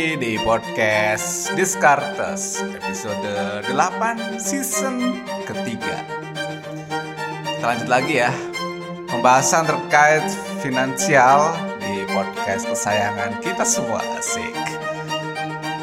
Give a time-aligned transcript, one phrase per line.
[0.00, 3.20] lagi di podcast Descartes episode
[3.68, 6.00] 8 season ketiga.
[7.44, 8.32] Kita lanjut lagi ya.
[9.12, 10.24] Pembahasan terkait
[10.64, 11.52] finansial
[11.84, 14.56] di podcast kesayangan kita semua asik.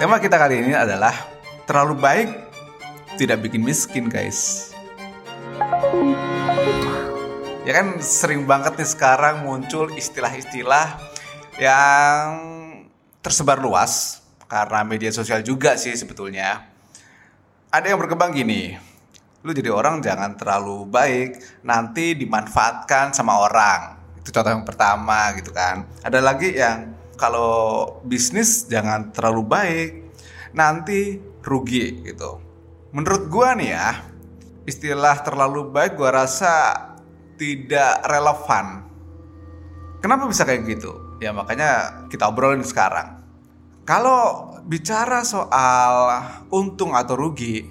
[0.01, 1.13] Tema kita kali ini adalah
[1.69, 2.29] terlalu baik
[3.21, 4.73] tidak bikin miskin guys.
[7.69, 11.05] Ya kan sering banget nih sekarang muncul istilah-istilah
[11.61, 12.57] yang
[13.21, 16.63] tersebar luas karena media sosial juga sih sebetulnya.
[17.67, 18.79] Ada yang berkembang gini,
[19.43, 23.99] lu jadi orang jangan terlalu baik, nanti dimanfaatkan sama orang.
[24.19, 25.83] Itu contoh yang pertama gitu kan.
[26.03, 29.89] Ada lagi yang kalau bisnis jangan terlalu baik,
[30.55, 32.39] nanti rugi gitu.
[32.95, 34.03] Menurut gua nih ya,
[34.63, 36.75] istilah terlalu baik gua rasa
[37.35, 38.87] tidak relevan.
[39.99, 41.06] Kenapa bisa kayak gitu?
[41.17, 43.25] Ya makanya kita obrolin sekarang.
[43.87, 47.65] Kalau bicara soal untung atau rugi,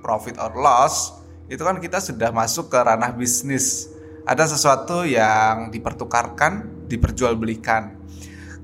[0.00, 1.18] profit or loss,
[1.50, 3.90] itu kan kita sudah masuk ke ranah bisnis.
[4.28, 7.96] Ada sesuatu yang dipertukarkan, diperjualbelikan.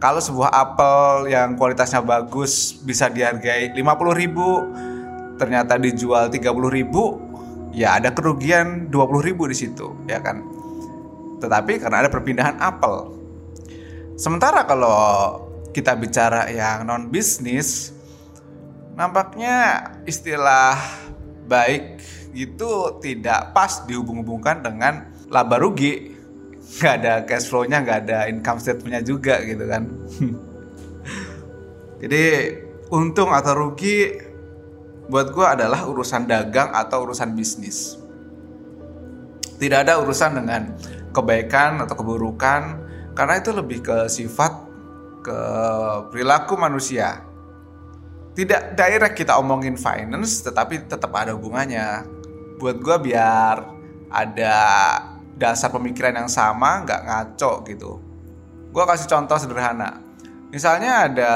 [0.01, 4.49] Kalau sebuah apel yang kualitasnya bagus bisa dihargai 50 ribu,
[5.41, 7.17] ternyata dijual 30 ribu,
[7.73, 10.45] ya ada kerugian 20 ribu di situ, ya kan?
[11.41, 13.24] Tetapi karena ada perpindahan apel.
[14.15, 14.95] Sementara kalau
[15.75, 17.91] kita bicara yang non bisnis,
[18.95, 20.79] nampaknya istilah
[21.51, 21.99] baik
[22.31, 22.71] itu
[23.03, 26.15] tidak pas dihubung-hubungkan dengan laba rugi.
[26.79, 29.83] Gak ada cash flow-nya, gak ada income statement-nya juga gitu kan.
[32.03, 32.25] Jadi
[32.95, 34.15] untung atau rugi
[35.11, 37.99] buat gue adalah urusan dagang atau urusan bisnis.
[39.59, 40.71] Tidak ada urusan dengan
[41.15, 42.84] kebaikan atau keburukan
[43.15, 44.53] karena itu lebih ke sifat
[45.25, 45.39] ke
[46.13, 47.25] perilaku manusia.
[48.35, 52.03] Tidak direct kita omongin finance, tetapi tetap ada hubungannya.
[52.59, 53.57] Buat gue biar
[54.11, 54.57] ada
[55.39, 57.93] dasar pemikiran yang sama, nggak ngaco gitu.
[58.75, 60.03] Gue kasih contoh sederhana.
[60.51, 61.33] Misalnya ada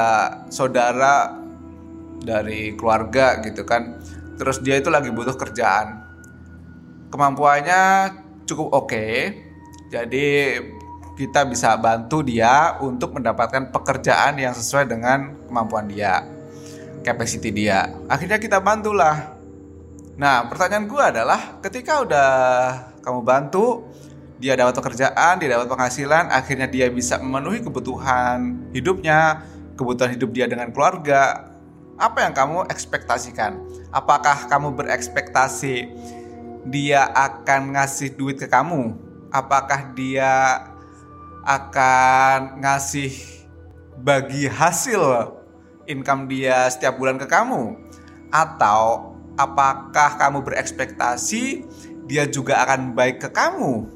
[0.51, 1.39] saudara
[2.19, 3.99] dari keluarga gitu kan,
[4.35, 6.03] terus dia itu lagi butuh kerjaan.
[7.11, 8.11] Kemampuannya
[8.43, 9.15] cukup oke, okay,
[9.87, 10.59] jadi
[11.19, 16.23] kita bisa bantu dia untuk mendapatkan pekerjaan yang sesuai dengan kemampuan dia,
[17.03, 17.91] capacity dia.
[18.07, 19.35] Akhirnya kita bantulah.
[20.15, 22.31] Nah, pertanyaan gue adalah ketika udah
[23.03, 23.83] kamu bantu,
[24.39, 29.43] dia dapat pekerjaan, dia dapat penghasilan, akhirnya dia bisa memenuhi kebutuhan hidupnya,
[29.75, 31.51] kebutuhan hidup dia dengan keluarga.
[31.99, 33.59] Apa yang kamu ekspektasikan?
[33.91, 35.91] Apakah kamu berekspektasi
[36.63, 38.95] dia akan ngasih duit ke kamu?
[39.35, 40.63] Apakah dia
[41.43, 43.13] akan ngasih
[43.99, 45.35] bagi hasil
[45.89, 47.75] income dia setiap bulan ke kamu?
[48.29, 51.65] Atau apakah kamu berekspektasi
[52.05, 53.87] dia juga akan baik ke kamu?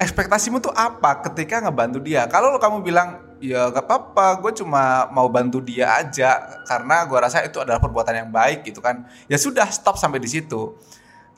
[0.00, 2.26] Ekspektasimu tuh apa ketika ngebantu dia?
[2.26, 7.42] Kalau kamu bilang ya gak apa-apa gue cuma mau bantu dia aja karena gue rasa
[7.42, 9.02] itu adalah perbuatan yang baik gitu kan.
[9.26, 10.78] Ya sudah stop sampai di situ.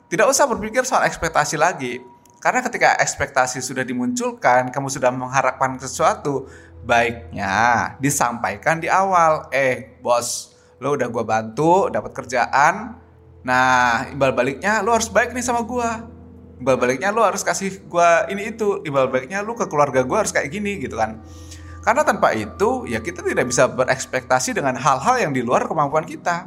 [0.05, 1.97] Tidak usah berpikir soal ekspektasi lagi
[2.45, 6.45] karena ketika ekspektasi sudah dimunculkan, kamu sudah mengharapkan sesuatu,
[6.85, 9.49] baiknya disampaikan di awal.
[9.49, 13.01] Eh, bos, lo udah gue bantu, dapat kerjaan.
[13.41, 15.89] Nah, imbal baliknya lo harus baik nih sama gue.
[16.61, 18.77] Imbal baliknya lo harus kasih gue ini itu.
[18.85, 21.25] Imbal baliknya lo ke keluarga gue harus kayak gini gitu kan.
[21.81, 26.45] Karena tanpa itu, ya kita tidak bisa berekspektasi dengan hal-hal yang di luar kemampuan kita.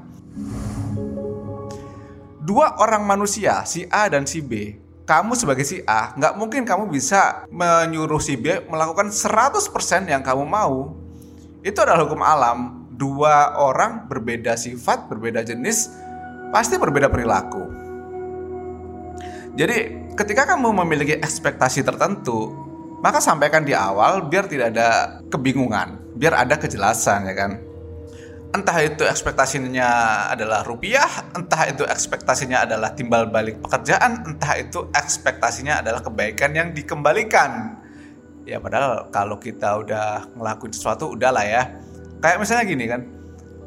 [2.38, 6.92] Dua orang manusia, si A dan si B, kamu sebagai si A nggak mungkin kamu
[6.92, 10.92] bisa menyuruh si B melakukan 100% yang kamu mau.
[11.64, 12.84] Itu adalah hukum alam.
[12.92, 15.88] Dua orang berbeda sifat, berbeda jenis,
[16.52, 17.64] pasti berbeda perilaku.
[19.56, 22.52] Jadi ketika kamu memiliki ekspektasi tertentu,
[23.00, 27.67] maka sampaikan di awal biar tidak ada kebingungan, biar ada kejelasan ya kan
[28.48, 29.88] entah itu ekspektasinya
[30.32, 36.68] adalah rupiah, entah itu ekspektasinya adalah timbal balik pekerjaan, entah itu ekspektasinya adalah kebaikan yang
[36.72, 37.76] dikembalikan.
[38.48, 41.62] Ya padahal kalau kita udah ngelakuin sesuatu udahlah ya.
[42.24, 43.00] Kayak misalnya gini kan,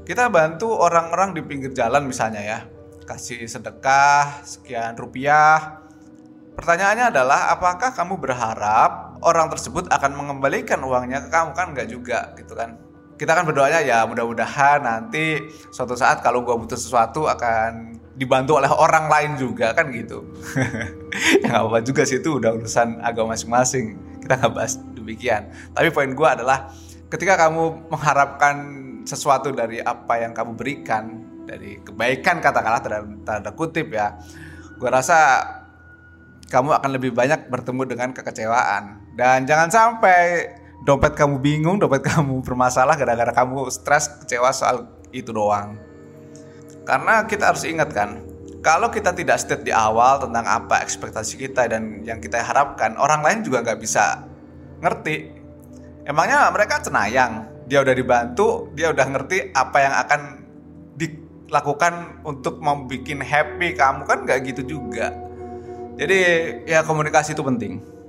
[0.03, 2.59] kita bantu orang-orang di pinggir jalan misalnya ya,
[3.05, 5.77] kasih sedekah sekian rupiah.
[6.57, 12.33] Pertanyaannya adalah apakah kamu berharap orang tersebut akan mengembalikan uangnya ke kamu kan nggak juga
[12.35, 12.90] gitu kan?
[13.21, 18.65] Kita kan berdoanya ya mudah-mudahan nanti suatu saat kalau gue butuh sesuatu akan dibantu oleh
[18.65, 20.25] orang lain juga kan gitu.
[21.43, 23.99] Ya nggak apa juga sih itu udah urusan agama masing-masing.
[24.25, 25.53] Kita nggak bahas demikian.
[25.75, 26.71] Tapi poin gue adalah
[27.11, 28.55] ketika kamu mengharapkan
[29.05, 34.17] sesuatu dari apa yang kamu berikan dari kebaikan katakanlah tanda, tanda kutip ya
[34.79, 35.43] gue rasa
[36.47, 39.13] kamu akan lebih banyak bertemu dengan kekecewaan.
[39.13, 40.47] Dan jangan sampai
[40.81, 45.77] dompet kamu bingung dompet kamu bermasalah gara-gara kamu stres kecewa soal itu doang.
[46.81, 48.25] Karena kita harus ingat kan
[48.65, 53.21] kalau kita tidak state di awal tentang apa ekspektasi kita dan yang kita harapkan orang
[53.21, 54.25] lain juga nggak bisa
[54.81, 55.37] ngerti.
[56.05, 57.45] Emangnya mereka cenayang?
[57.69, 60.21] Dia udah dibantu dia udah ngerti apa yang akan
[60.97, 61.93] dilakukan
[62.25, 64.01] untuk membuat happy kamu?
[64.09, 65.13] Kan nggak gitu juga.
[66.01, 66.17] Jadi
[66.65, 68.00] ya komunikasi itu penting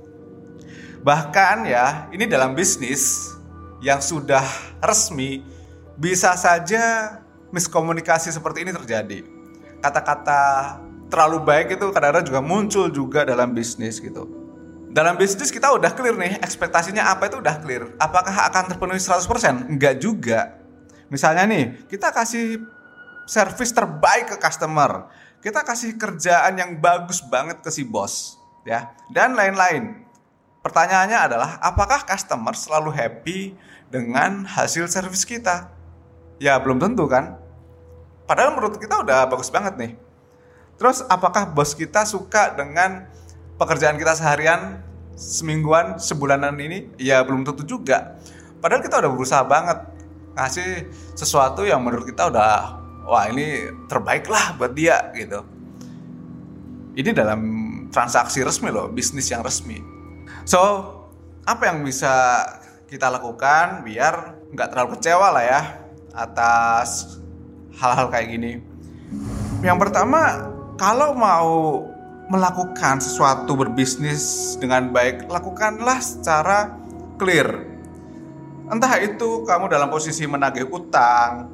[1.03, 3.35] bahkan ya ini dalam bisnis
[3.83, 4.43] yang sudah
[4.79, 5.43] resmi
[5.99, 7.19] bisa saja
[7.51, 9.19] miskomunikasi seperti ini terjadi.
[9.83, 10.41] Kata-kata
[11.11, 14.25] terlalu baik itu kadang-kadang juga muncul juga dalam bisnis gitu.
[14.89, 17.91] Dalam bisnis kita udah clear nih ekspektasinya apa itu udah clear.
[17.99, 20.55] Apakah akan terpenuhi 100% enggak juga.
[21.11, 22.63] Misalnya nih kita kasih
[23.27, 25.11] service terbaik ke customer.
[25.43, 28.95] Kita kasih kerjaan yang bagus banget ke si bos ya.
[29.11, 30.02] Dan lain-lain
[30.63, 33.39] pertanyaannya adalah apakah customer selalu happy
[33.91, 35.69] dengan hasil service kita
[36.39, 37.37] ya belum tentu kan
[38.25, 39.93] padahal menurut kita udah bagus banget nih
[40.79, 43.05] terus apakah bos kita suka dengan
[43.61, 44.81] pekerjaan kita seharian
[45.15, 48.17] semingguan, sebulanan ini ya belum tentu juga.
[48.59, 49.77] Padahal kita udah berusaha banget
[50.33, 55.45] ngasih sesuatu yang menurut kita udah wah ini terbaik lah buat dia gitu.
[56.93, 57.41] Ini dalam
[57.89, 59.92] transaksi resmi loh, bisnis yang resmi.
[60.43, 60.59] So,
[61.47, 62.43] apa yang bisa
[62.91, 65.61] kita lakukan biar nggak terlalu kecewa lah ya
[66.11, 67.19] atas
[67.79, 68.53] hal-hal kayak gini.
[69.63, 71.51] Yang pertama, kalau mau
[72.27, 76.75] melakukan sesuatu berbisnis dengan baik, lakukanlah secara
[77.15, 77.63] clear.
[78.67, 81.47] Entah itu kamu dalam posisi menagih utang,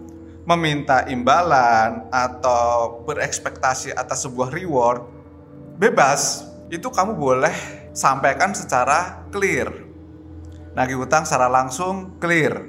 [0.50, 5.06] meminta imbalan, atau berekspektasi atas sebuah reward,
[5.78, 6.46] bebas.
[6.70, 9.70] Itu kamu boleh sampaikan secara clear.
[10.74, 12.66] Nagih utang secara langsung clear.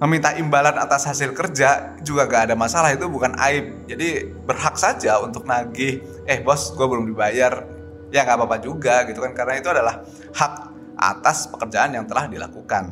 [0.00, 3.84] Meminta imbalan atas hasil kerja juga gak ada masalah itu bukan aib.
[3.84, 7.68] Jadi berhak saja untuk nagih eh bos gue belum dibayar.
[8.10, 10.02] Ya nggak apa-apa juga gitu kan karena itu adalah
[10.34, 10.54] hak
[10.98, 12.90] atas pekerjaan yang telah dilakukan.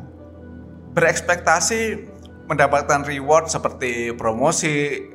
[0.95, 2.07] Berekspektasi
[2.47, 5.05] mendapatkan reward seperti promosi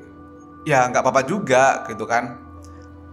[0.69, 2.44] ya nggak apa-apa juga gitu kan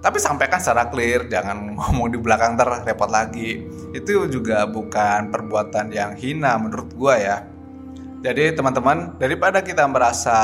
[0.02, 3.64] tapi sampaikan secara clear jangan ngomong di belakang ter repot lagi
[3.94, 7.46] itu juga bukan perbuatan yang hina menurut gue ya
[8.22, 10.38] jadi teman-teman, daripada kita merasa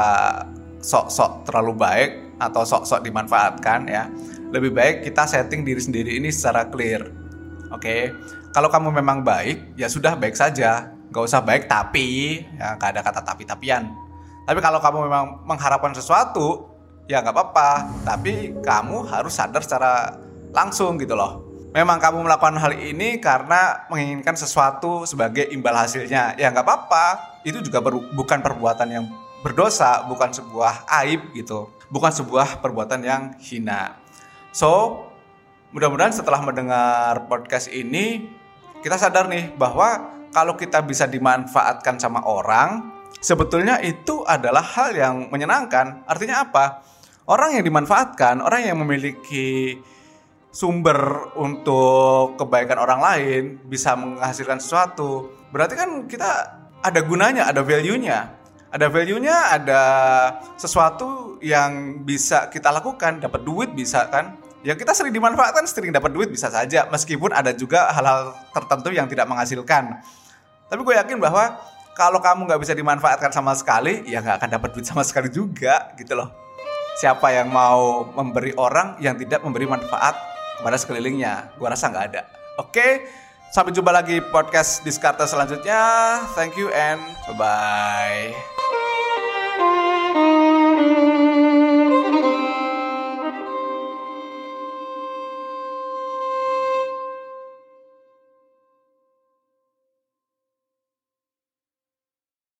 [0.81, 2.11] sok-sok terlalu baik
[2.41, 4.09] atau sok-sok dimanfaatkan ya,
[4.49, 7.05] lebih baik kita setting diri sendiri ini secara clear.
[7.69, 8.17] Oke,
[8.49, 13.01] kalau kamu memang baik, ya sudah baik saja, nggak usah baik tapi, ya nggak ada
[13.05, 13.93] kata tapi-tapian.
[14.49, 16.65] Tapi kalau kamu memang mengharapkan sesuatu,
[17.07, 17.69] ya nggak apa-apa.
[18.03, 20.13] Tapi kamu harus sadar secara
[20.51, 21.43] langsung gitu loh.
[21.75, 27.05] Memang kamu melakukan hal ini karena menginginkan sesuatu sebagai imbal hasilnya, ya nggak apa-apa
[27.47, 29.05] itu juga bukan perbuatan yang
[29.45, 33.95] berdosa, bukan sebuah aib gitu, bukan sebuah perbuatan yang hina.
[34.49, 35.03] So,
[35.71, 38.27] mudah-mudahan setelah mendengar podcast ini
[38.81, 42.89] kita sadar nih bahwa kalau kita bisa dimanfaatkan sama orang,
[43.21, 46.03] sebetulnya itu adalah hal yang menyenangkan.
[46.03, 46.83] Artinya apa?
[47.27, 49.75] Orang yang dimanfaatkan, orang yang memiliki
[50.47, 55.35] sumber untuk kebaikan orang lain bisa menghasilkan sesuatu.
[55.51, 58.31] Berarti kan kita ada gunanya, ada value-nya.
[58.71, 59.81] Ada value-nya, ada
[60.55, 64.39] sesuatu yang bisa kita lakukan, dapat duit bisa kan?
[64.63, 69.11] Ya kita sering dimanfaatkan, sering dapat duit bisa saja, meskipun ada juga hal-hal tertentu yang
[69.11, 69.99] tidak menghasilkan.
[70.71, 71.59] Tapi gue yakin bahwa
[71.91, 75.91] kalau kamu nggak bisa dimanfaatkan sama sekali, ya nggak akan dapat duit sama sekali juga,
[75.99, 76.46] gitu loh.
[76.97, 80.17] Siapa yang mau memberi orang yang tidak memberi manfaat
[80.57, 81.53] kepada sekelilingnya?
[81.53, 82.21] Gue rasa nggak ada.
[82.57, 83.05] Oke.
[83.53, 85.77] Sampai jumpa lagi podcast Diskarta selanjutnya.
[86.35, 86.99] Thank you and
[87.29, 88.76] bye-bye.